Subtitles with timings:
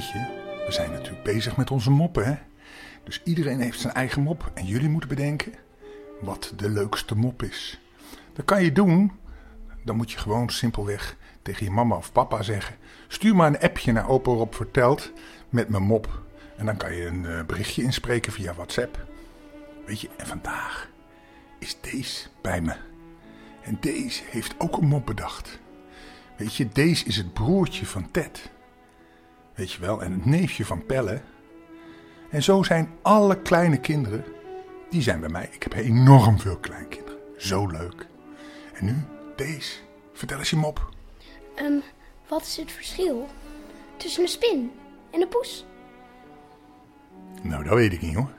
[0.00, 2.34] weet je, we zijn natuurlijk bezig met onze moppen, hè?
[3.04, 5.52] Dus iedereen heeft zijn eigen mop en jullie moeten bedenken
[6.20, 7.80] wat de leukste mop is.
[8.32, 9.12] Dat kan je doen.
[9.84, 12.76] Dan moet je gewoon simpelweg tegen je mama of papa zeggen:
[13.08, 15.12] Stuur maar een appje naar opa Rob vertelt
[15.48, 16.22] met mijn mop.
[16.56, 19.06] En dan kan je een eh, berichtje inspreken via WhatsApp.
[19.86, 20.90] Weet je, en vandaag
[21.58, 22.74] is deze bij me.
[23.62, 25.58] En deze heeft ook een mop bedacht.
[26.36, 28.50] Weet je, deze is het broertje van Ted.
[29.60, 31.20] Weet je wel, en het neefje van Pelle.
[32.30, 34.24] En zo zijn alle kleine kinderen,
[34.90, 35.48] die zijn bij mij.
[35.52, 37.18] Ik heb enorm veel kleinkinderen.
[37.36, 38.06] Zo leuk.
[38.74, 38.94] En nu,
[39.36, 39.78] deze.
[40.12, 40.88] Vertel eens je mop.
[41.54, 41.78] Ehm,
[42.28, 43.28] wat is het verschil
[43.96, 44.72] tussen een spin
[45.10, 45.66] en een poes?
[47.42, 48.32] Nou, dat weet ik niet hoor.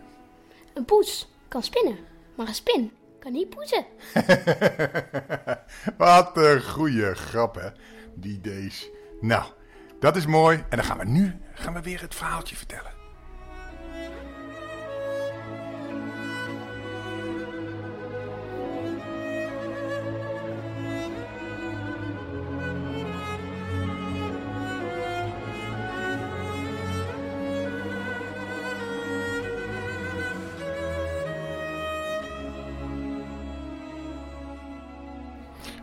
[0.74, 1.98] Een poes kan spinnen,
[2.36, 3.86] maar een spin kan niet poezen.
[5.98, 7.70] Wat een goede grap, hè?
[8.14, 8.90] Die deze.
[9.20, 9.44] Nou,
[10.02, 10.64] dat is mooi.
[10.70, 12.92] En dan gaan we nu gaan we weer het verhaaltje vertellen.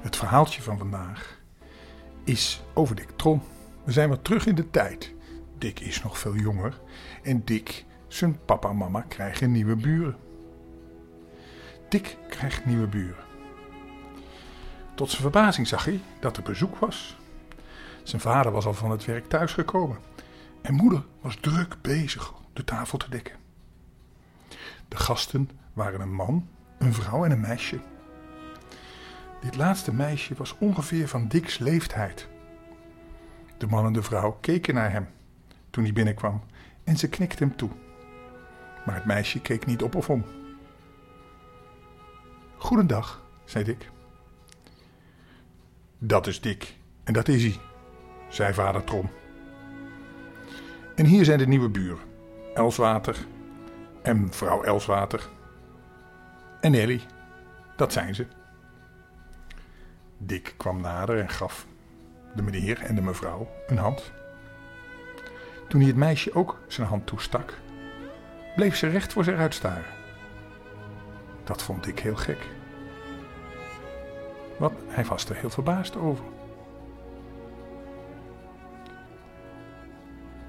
[0.00, 1.38] Het verhaaltje van vandaag
[2.24, 3.42] is over Dick Tron.
[3.88, 5.14] We zijn weer terug in de tijd.
[5.58, 6.80] Dick is nog veel jonger
[7.22, 10.16] en Dick, zijn papa en mama krijgen nieuwe buren.
[11.88, 13.24] Dick krijgt nieuwe buren.
[14.94, 17.16] Tot zijn verbazing zag hij dat er bezoek was.
[18.02, 19.98] Zijn vader was al van het werk thuisgekomen
[20.62, 23.36] en moeder was druk bezig de tafel te dekken.
[24.88, 26.48] De gasten waren een man,
[26.78, 27.80] een vrouw en een meisje.
[29.40, 32.28] Dit laatste meisje was ongeveer van Dick's leeftijd.
[33.58, 35.08] De man en de vrouw keken naar hem
[35.70, 36.42] toen hij binnenkwam
[36.84, 37.70] en ze knikte hem toe.
[38.86, 40.24] Maar het meisje keek niet op of om.
[42.56, 43.90] Goedendag, zei Dick.
[45.98, 46.74] Dat is Dick
[47.04, 47.56] en dat is hij,
[48.28, 49.10] zei vader Trom.
[50.94, 52.04] En hier zijn de nieuwe buren,
[52.54, 53.26] Elswater
[54.02, 55.28] en vrouw Elswater.
[56.60, 57.00] En Nelly,
[57.76, 58.26] dat zijn ze.
[60.18, 61.66] Dick kwam nader en gaf
[62.38, 64.12] de meneer en de mevrouw een hand.
[65.68, 67.58] Toen hij het meisje ook zijn hand toestak,
[68.56, 69.84] bleef ze recht voor zich uitstaren.
[71.44, 72.46] Dat vond Dick heel gek.
[74.58, 76.24] Want hij was er heel verbaasd over.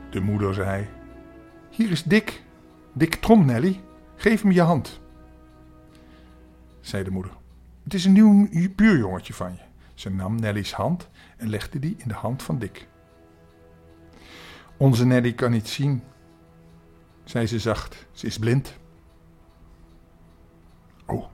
[0.10, 0.88] De moeder zei:
[1.70, 2.44] Hier is Dick,
[2.94, 3.82] Dick Trom, Nelly.
[4.16, 5.00] Geef hem je hand.
[6.80, 7.32] Zei de moeder.
[7.84, 9.69] Het is een nieuw buurjongetje van je.
[10.00, 12.88] Ze nam Nelly's hand en legde die in de hand van Dick.
[14.78, 16.04] Onze Nelly kan niet zien,
[17.24, 18.08] zei ze zacht.
[18.12, 18.74] Ze is blind.
[21.06, 21.26] Oh,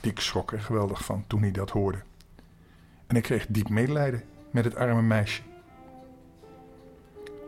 [0.00, 1.98] Dick schrok er geweldig van toen hij dat hoorde.
[3.06, 5.42] En hij kreeg diep medelijden met het arme meisje.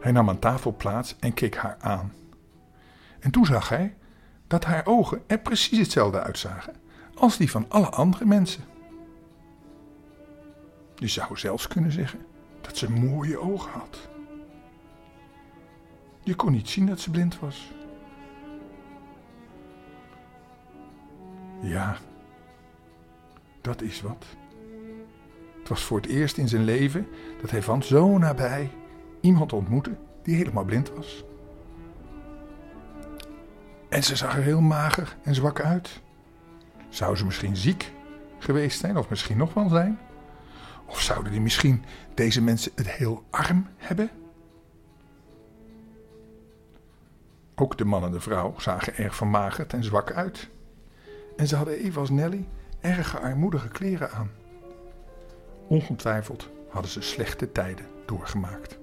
[0.01, 2.13] Hij nam aan tafel plaats en keek haar aan.
[3.21, 3.97] En toen zag hij
[4.47, 6.75] dat haar ogen er precies hetzelfde uitzagen
[7.15, 8.65] als die van alle andere mensen.
[11.01, 12.27] Je zou zelfs kunnen zeggen
[12.61, 14.09] dat ze mooie ogen had.
[16.23, 17.73] Je kon niet zien dat ze blind was.
[21.61, 21.97] Ja,
[23.61, 24.25] dat is wat.
[25.59, 27.07] Het was voor het eerst in zijn leven
[27.41, 28.71] dat hij van zo nabij
[29.21, 31.25] iemand ontmoette die helemaal blind was.
[33.89, 36.01] En ze zag er heel mager en zwak uit.
[36.89, 37.93] Zou ze misschien ziek
[38.39, 39.99] geweest zijn, of misschien nog wel zijn?
[40.91, 41.85] Of zouden die misschien
[42.15, 44.11] deze mensen het heel arm hebben?
[47.55, 50.49] Ook de man en de vrouw zagen erg vermagerd en zwak uit.
[51.37, 52.49] En ze hadden evenals Nelly
[52.81, 54.31] erg armoedige kleren aan.
[55.69, 58.79] Ongetwijfeld hadden ze slechte tijden doorgemaakt.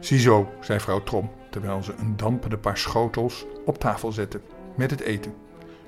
[0.00, 4.40] Ziezo, zei vrouw Trom, terwijl ze een dampende paar schotels op tafel zette
[4.76, 5.34] met het eten.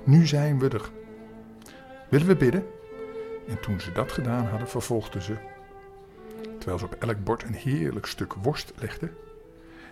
[0.03, 0.91] Nu zijn we er.
[2.09, 2.65] Willen we bidden?
[3.49, 5.37] En toen ze dat gedaan hadden, vervolgde ze,
[6.57, 9.11] terwijl ze op elk bord een heerlijk stuk worst legde.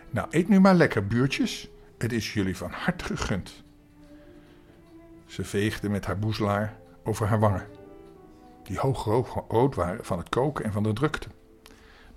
[0.10, 1.70] Nou, eet nu maar lekker, buurtjes.
[1.98, 3.64] Het is jullie van harte gegund.
[5.26, 7.68] Ze veegde met haar boezelaar over haar wangen,
[8.64, 9.04] die hoog
[9.48, 11.28] rood waren van het koken en van de drukte.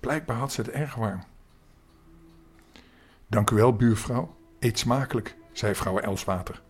[0.00, 1.22] Blijkbaar had ze het erg warm.
[3.26, 4.36] Dank u wel, buurvrouw.
[4.58, 6.62] Eet smakelijk, zei vrouw Elswater.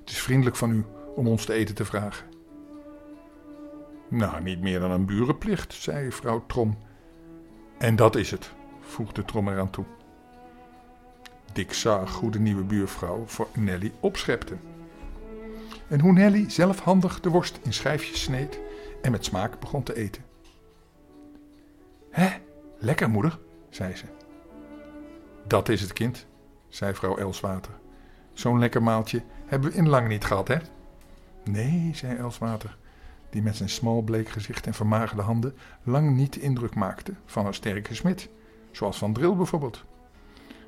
[0.00, 0.84] Het is vriendelijk van u
[1.14, 2.33] om ons te eten te vragen.
[4.14, 6.78] Nou, niet meer dan een burenplicht, zei vrouw Trom.
[7.78, 8.50] En dat is het,
[8.80, 9.84] voegde Trom eraan toe.
[11.52, 14.56] Dick zag hoe de nieuwe buurvrouw voor Nelly opschepte.
[15.88, 18.60] En hoe Nelly zelfhandig de worst in schijfjes sneed
[19.02, 20.24] en met smaak begon te eten.
[22.10, 22.28] Hé,
[22.78, 23.38] lekker moeder,
[23.70, 24.04] zei ze.
[25.46, 26.26] Dat is het kind,
[26.68, 27.72] zei vrouw Elswater.
[28.32, 30.58] Zo'n lekker maaltje hebben we in lang niet gehad, hè?
[31.44, 32.76] Nee, zei Elswater,
[33.34, 37.46] die met zijn smal bleek gezicht en vermagerde handen lang niet de indruk maakte van
[37.46, 38.28] een sterke smid,
[38.70, 39.84] zoals Van Dril bijvoorbeeld.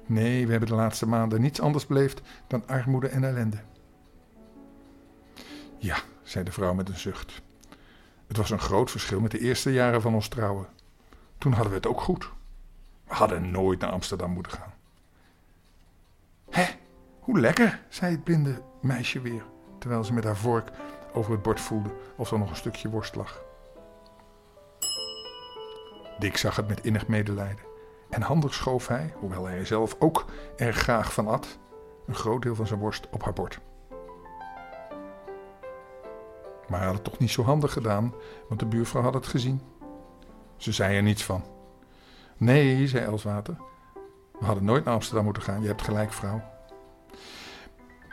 [0.06, 3.56] Nee, we hebben de laatste maanden niets anders beleefd dan armoede en ellende.
[5.78, 7.42] Ja, zei de vrouw met een zucht.
[8.26, 10.66] Het was een groot verschil met de eerste jaren van ons trouwen.
[11.38, 12.30] Toen hadden we het ook goed.
[13.04, 14.74] We hadden nooit naar Amsterdam moeten gaan.
[16.50, 16.66] Hé,
[17.20, 19.42] hoe lekker, zei het blinde meisje weer,
[19.78, 20.70] terwijl ze met haar vork
[21.16, 23.42] over het bord voelde of er nog een stukje worst lag.
[26.18, 27.64] Dick zag het met innig medelijden
[28.10, 30.24] en handig schoof hij, hoewel hij er zelf ook
[30.56, 31.58] erg graag van at,
[32.06, 33.60] een groot deel van zijn worst op haar bord.
[36.68, 38.14] Maar hij had het toch niet zo handig gedaan,
[38.48, 39.60] want de buurvrouw had het gezien.
[40.56, 41.44] Ze zei er niets van.
[42.36, 43.56] Nee, zei Elswater.
[44.38, 45.60] We hadden nooit naar Amsterdam moeten gaan.
[45.60, 46.42] Je hebt gelijk, vrouw.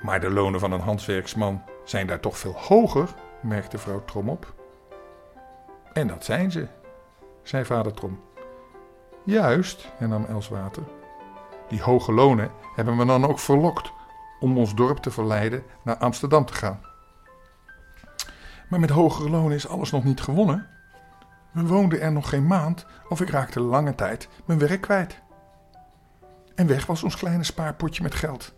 [0.02, 3.10] Maar de lonen van een handwerksman zijn daar toch veel hoger,
[3.42, 4.54] merkte vrouw Trom op.
[5.94, 6.68] En dat zijn ze,
[7.44, 8.20] zei vader Trom.
[9.24, 10.84] Juist, hernam Elswater.
[11.68, 13.92] Die hoge lonen hebben we dan ook verlokt
[14.40, 16.82] om ons dorp te verleiden naar Amsterdam te gaan.
[18.70, 20.68] Maar met hogere lonen is alles nog niet gewonnen.
[21.52, 25.22] We woonden er nog geen maand of ik raakte lange tijd mijn werk kwijt.
[26.56, 28.54] En weg was ons kleine spaarpotje met geld.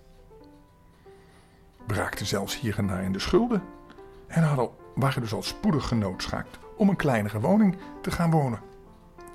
[1.88, 3.64] Raakten zelfs hier en daar in de schulden
[4.28, 8.60] en hadden, waren dus al spoedig genoodzaakt om een kleinere woning te gaan wonen.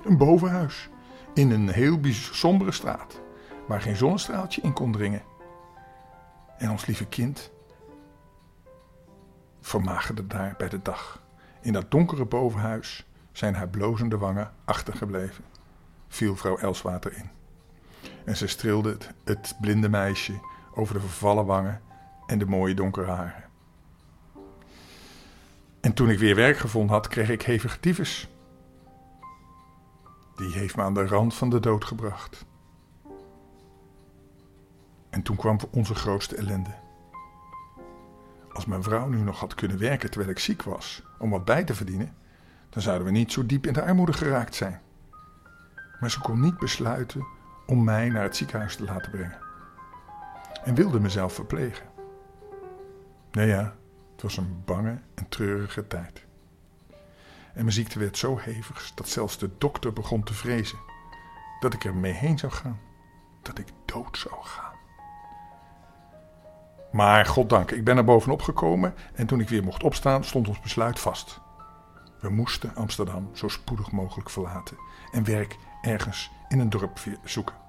[0.03, 0.89] Een bovenhuis
[1.33, 3.21] in een heel sombere straat
[3.67, 5.21] waar geen zonnestraaltje in kon dringen.
[6.57, 7.51] En ons lieve kind
[9.61, 11.21] vermagerde daar bij de dag.
[11.61, 15.43] In dat donkere bovenhuis zijn haar blozende wangen achtergebleven,
[16.07, 17.29] viel vrouw Elswater in.
[18.25, 20.39] En ze streelde het blinde meisje
[20.75, 21.81] over de vervallen wangen
[22.31, 23.43] en de mooie donkere haren.
[25.81, 28.29] En toen ik weer werk gevonden had, kreeg ik hevige tyfus.
[30.35, 32.45] Die heeft me aan de rand van de dood gebracht.
[35.09, 36.75] En toen kwam onze grootste ellende.
[38.53, 41.63] Als mijn vrouw nu nog had kunnen werken terwijl ik ziek was, om wat bij
[41.63, 42.15] te verdienen,
[42.69, 44.81] dan zouden we niet zo diep in de armoede geraakt zijn.
[45.99, 47.27] Maar ze kon niet besluiten
[47.65, 49.39] om mij naar het ziekenhuis te laten brengen.
[50.63, 51.90] En wilde mezelf verplegen.
[53.31, 53.75] Nee ja,
[54.11, 56.25] het was een bange en treurige tijd.
[57.53, 60.77] En mijn ziekte werd zo hevig dat zelfs de dokter begon te vrezen
[61.59, 62.79] dat ik er mee heen zou gaan,
[63.41, 64.79] dat ik dood zou gaan.
[66.91, 70.59] Maar goddank, ik ben er bovenop gekomen en toen ik weer mocht opstaan, stond ons
[70.59, 71.39] besluit vast.
[72.19, 74.77] We moesten Amsterdam zo spoedig mogelijk verlaten
[75.11, 77.60] en werk ergens in een dorp zoeken.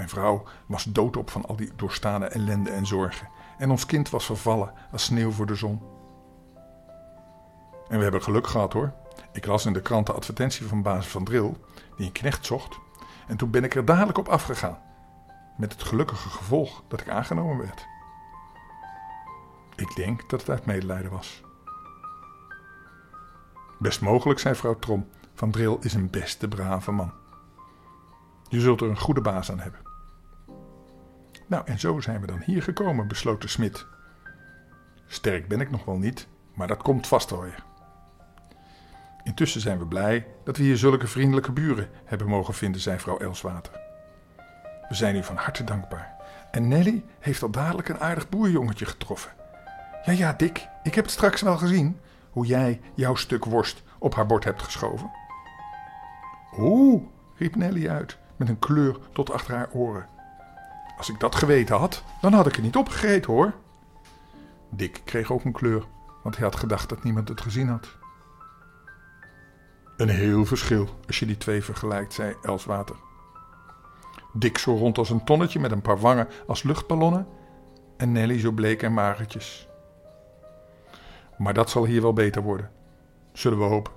[0.00, 3.28] Mijn vrouw was doodop van al die doorstane ellende en zorgen
[3.58, 5.82] en ons kind was vervallen als sneeuw voor de zon.
[7.88, 8.92] En we hebben geluk gehad hoor.
[9.32, 11.56] Ik las in de krant de advertentie van baas van Dril,
[11.96, 12.78] die een knecht zocht.
[13.26, 14.78] En toen ben ik er dadelijk op afgegaan.
[15.56, 17.86] Met het gelukkige gevolg dat ik aangenomen werd.
[19.76, 21.42] Ik denk dat het uit medelijden was.
[23.78, 25.08] Best mogelijk, zei vrouw Trom.
[25.34, 27.12] Van Dril is een beste brave man.
[28.48, 29.89] Je zult er een goede baas aan hebben.
[31.50, 33.86] Nou, en zo zijn we dan hier gekomen, besloot de smid.
[35.06, 37.64] Sterk ben ik nog wel niet, maar dat komt vast wel weer.
[39.22, 43.18] Intussen zijn we blij dat we hier zulke vriendelijke buren hebben mogen vinden, zei vrouw
[43.18, 43.72] Elswater.
[44.88, 46.14] We zijn u van harte dankbaar.
[46.50, 49.30] En Nelly heeft al dadelijk een aardig boerjongetje getroffen.
[50.04, 54.14] Ja, ja, Dick, ik heb het straks wel gezien, hoe jij jouw stuk worst op
[54.14, 55.10] haar bord hebt geschoven.
[56.58, 57.02] Oeh,
[57.36, 60.09] riep Nelly uit, met een kleur tot achter haar oren.
[61.00, 63.52] Als ik dat geweten had, dan had ik er niet opgegeten hoor.
[64.70, 65.84] Dick kreeg ook een kleur,
[66.22, 67.88] want hij had gedacht dat niemand het gezien had.
[69.96, 72.96] Een heel verschil als je die twee vergelijkt, zei Elswater.
[74.32, 77.26] Dick zo rond als een tonnetje met een paar wangen als luchtballonnen
[77.96, 79.68] en Nelly zo bleek en magertjes.
[81.38, 82.70] Maar dat zal hier wel beter worden,
[83.32, 83.92] zullen we hopen.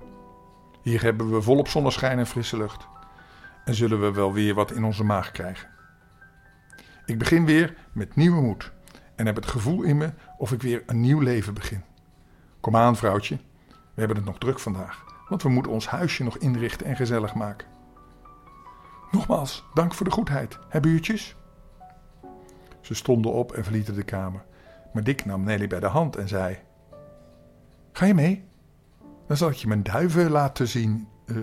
[0.82, 2.86] Hier hebben we volop zonneschijn en frisse lucht
[3.64, 5.73] en zullen we wel weer wat in onze maag krijgen.
[7.06, 8.72] Ik begin weer met nieuwe moed
[9.14, 11.82] en heb het gevoel in me of ik weer een nieuw leven begin.
[12.60, 16.38] Kom aan, vrouwtje, We hebben het nog druk vandaag, want we moeten ons huisje nog
[16.38, 17.68] inrichten en gezellig maken.
[19.10, 21.36] Nogmaals, dank voor de goedheid, hè buurtjes?
[22.80, 24.44] Ze stonden op en verlieten de kamer.
[24.92, 26.58] Maar Dick nam Nelly bij de hand en zei:
[27.92, 28.44] Ga je mee?
[29.26, 31.08] Dan zal ik je mijn duiven laten zien.
[31.26, 31.36] Uh.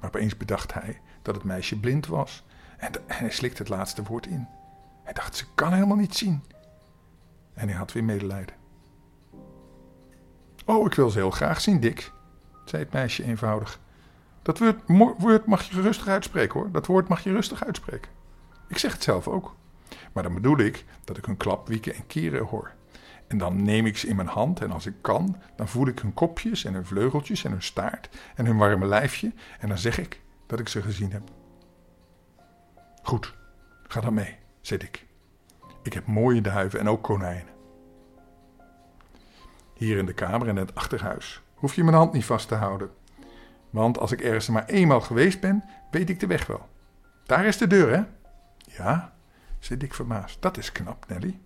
[0.00, 2.44] Maar opeens bedacht hij dat het meisje blind was
[2.84, 4.48] en, hij slikte het laatste woord in.
[5.02, 6.44] Hij dacht: Ze kan helemaal niet zien.
[7.54, 8.54] En hij had weer medelijden.
[10.66, 12.12] Oh, ik wil ze heel graag zien, Dick,
[12.64, 13.80] zei het meisje eenvoudig.
[14.42, 14.58] Dat
[15.18, 16.70] woord mag je rustig uitspreken hoor.
[16.70, 18.10] Dat woord mag je rustig uitspreken.
[18.68, 19.56] Ik zeg het zelf ook.
[20.12, 22.72] Maar dan bedoel ik dat ik hun klap wieken en keren hoor.
[23.26, 25.98] En dan neem ik ze in mijn hand en als ik kan, dan voel ik
[25.98, 29.98] hun kopjes en hun vleugeltjes en hun staart en hun warme lijfje en dan zeg
[29.98, 31.22] ik dat ik ze gezien heb.
[33.14, 33.34] Goed,
[33.86, 35.06] ga dan mee, zei ik.
[35.82, 37.52] Ik heb mooie duiven en ook konijnen.
[39.74, 42.54] Hier in de kamer en in het achterhuis hoef je mijn hand niet vast te
[42.54, 42.90] houden.
[43.70, 46.68] Want als ik ergens maar eenmaal geweest ben, weet ik de weg wel.
[47.26, 48.02] Daar is de deur, hè?
[48.76, 49.14] Ja,
[49.58, 50.42] zei Dick verbaasd.
[50.42, 51.38] Dat is knap, Nelly.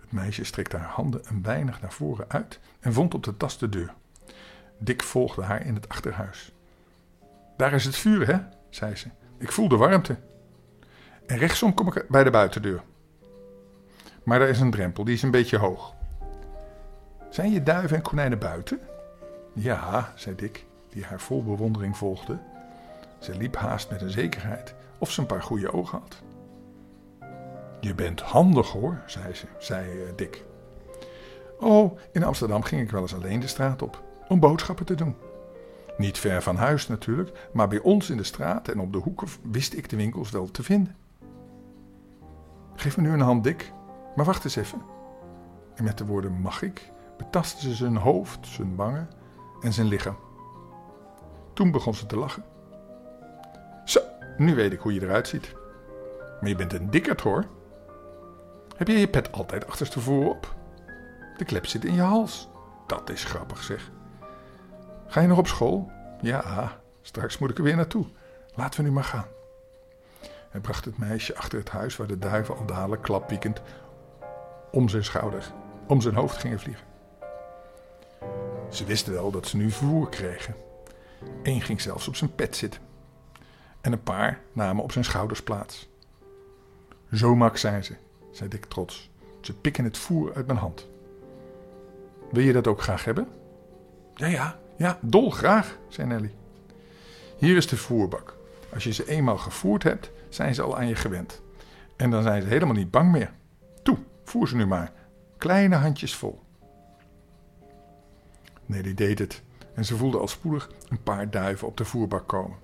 [0.00, 3.58] Het meisje strekte haar handen een weinig naar voren uit en vond op de tas
[3.58, 3.94] de deur.
[4.78, 6.54] Dick volgde haar in het achterhuis.
[7.56, 8.38] Daar is het vuur, hè?
[8.70, 9.08] zei ze.
[9.38, 10.16] Ik voel de warmte.
[11.26, 12.82] En rechtsom kom ik bij de buitendeur.
[14.22, 15.94] Maar daar is een drempel, die is een beetje hoog.
[17.30, 18.80] Zijn je duiven en konijnen buiten?
[19.52, 22.38] Ja, zei Dick, die haar vol bewondering volgde.
[23.18, 26.22] Ze liep haast met een zekerheid of ze een paar goede ogen had.
[27.80, 30.44] Je bent handig hoor, zei ze, zei eh, Dick.
[31.58, 35.16] Oh, in Amsterdam ging ik wel eens alleen de straat op om boodschappen te doen.
[35.96, 39.28] Niet ver van huis natuurlijk, maar bij ons in de straat en op de hoeken
[39.42, 40.96] wist ik de winkels wel te vinden.
[42.74, 43.72] Geef me nu een hand, Dick,
[44.16, 44.82] maar wacht eens even.
[45.74, 49.08] En met de woorden mag ik betastte ze zijn hoofd, zijn wangen
[49.60, 50.16] en zijn lichaam.
[51.52, 52.44] Toen begon ze te lachen.
[53.84, 54.00] Zo,
[54.36, 55.54] nu weet ik hoe je eruit ziet.
[56.40, 57.44] Maar je bent een dikkerd hoor.
[58.76, 60.54] Heb je je pet altijd achterstevoren op?
[61.36, 62.48] De klep zit in je hals.
[62.86, 63.90] Dat is grappig zeg.
[65.06, 65.90] Ga je nog op school?
[66.20, 68.06] Ja, straks moet ik er weer naartoe.
[68.54, 69.26] Laten we nu maar gaan.
[70.50, 73.62] Hij bracht het meisje achter het huis waar de duiven al dadelijk klapwiekend
[74.70, 75.52] om zijn schouder,
[75.86, 76.84] om zijn hoofd gingen vliegen.
[78.70, 80.54] Ze wisten wel dat ze nu vervoer kregen.
[81.42, 82.80] Eén ging zelfs op zijn pet zitten.
[83.80, 85.88] En een paar namen op zijn schouders plaats.
[87.12, 87.96] Zo mak zijn ze,
[88.30, 89.10] zei Dick trots.
[89.40, 90.88] Ze pikken het voer uit mijn hand.
[92.30, 93.28] Wil je dat ook graag hebben?
[94.14, 96.34] Ja, ja, ja, dolgraag, zei Nelly.
[97.38, 98.36] Hier is de voerbak.
[98.74, 101.42] Als je ze eenmaal gevoerd hebt, zijn ze al aan je gewend.
[101.96, 103.32] En dan zijn ze helemaal niet bang meer.
[103.82, 104.92] Toe, voer ze nu maar.
[105.38, 106.40] Kleine handjes vol.
[108.66, 109.42] Nelly deed het
[109.74, 112.56] en ze voelde al spoedig een paar duiven op de voerbak komen.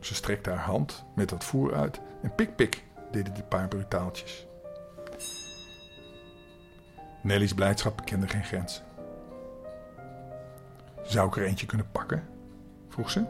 [0.00, 4.46] Ze strekte haar hand met dat voer uit en pik pik deden die paar brutaaltjes.
[7.22, 8.91] Nelly's blijdschap kende geen grenzen.
[11.02, 12.28] Zou ik er eentje kunnen pakken?
[12.88, 13.24] vroeg ze.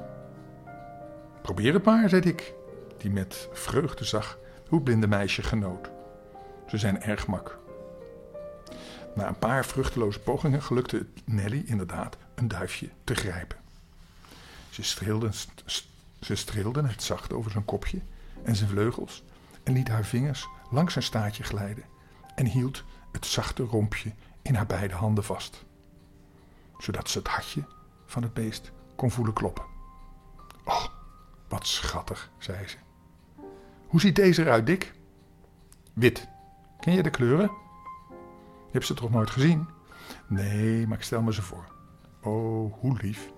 [1.42, 2.54] Probeer het maar, zei ik,
[2.98, 4.38] die met vreugde zag
[4.68, 5.90] hoe blinde meisje genoot.
[6.66, 7.58] Ze zijn erg mak.
[9.14, 13.58] Na een paar vruchteloze pogingen gelukte het Nelly inderdaad een duifje te grijpen.
[14.70, 15.30] Ze streelde,
[16.20, 18.00] ze streelde het zacht over zijn kopje
[18.44, 19.24] en zijn vleugels
[19.62, 21.84] en liet haar vingers langs zijn staartje glijden
[22.34, 24.12] en hield het zachte rompje
[24.42, 25.64] in haar beide handen vast,
[26.82, 27.64] zodat ze het hartje
[28.06, 29.64] van het beest kon voelen kloppen.
[30.64, 30.84] Oh,
[31.48, 32.76] wat schattig, zei ze.
[33.86, 34.92] Hoe ziet deze eruit, Dick?
[35.92, 36.28] Wit.
[36.80, 37.50] Ken je de kleuren?
[38.72, 39.68] Je ze toch nooit gezien?
[40.26, 41.64] Nee, maar ik stel me ze voor.
[42.22, 43.32] Oh, hoe lief.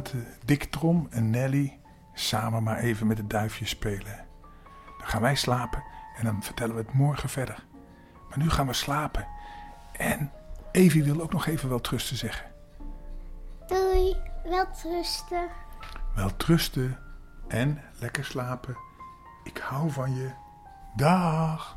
[0.00, 1.78] Laten Dick Trom en Nelly
[2.14, 4.26] samen maar even met het duifje spelen.
[4.98, 5.82] Dan gaan wij slapen
[6.16, 7.64] en dan vertellen we het morgen verder.
[8.28, 9.26] Maar nu gaan we slapen.
[9.92, 10.32] En
[10.72, 12.46] Evie wil ook nog even wel trusten zeggen.
[13.66, 15.48] Doei, wel trusten.
[16.14, 16.98] Wel trusten
[17.48, 18.76] en lekker slapen.
[19.44, 20.30] Ik hou van je.
[20.96, 21.76] Dag.